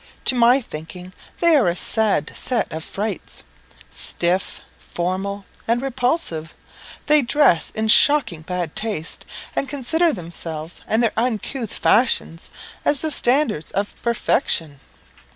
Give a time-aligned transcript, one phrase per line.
[0.25, 3.43] To my thinking, they are a sad set of frights.
[3.91, 6.55] Stiff, formal, and repulsive,
[7.05, 9.25] they dress in shocking bad taste,
[9.55, 12.49] and consider themselves and their uncouth fashions
[12.83, 14.79] as the standards of perfection."